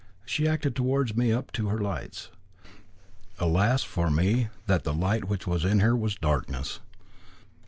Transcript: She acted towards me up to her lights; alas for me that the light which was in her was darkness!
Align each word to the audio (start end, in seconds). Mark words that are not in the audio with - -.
She 0.25 0.47
acted 0.47 0.75
towards 0.75 1.15
me 1.15 1.31
up 1.31 1.51
to 1.51 1.67
her 1.67 1.77
lights; 1.77 2.29
alas 3.37 3.83
for 3.83 4.09
me 4.09 4.47
that 4.65 4.83
the 4.83 4.95
light 4.95 5.25
which 5.25 5.45
was 5.45 5.63
in 5.63 5.79
her 5.81 5.95
was 5.95 6.15
darkness! 6.15 6.79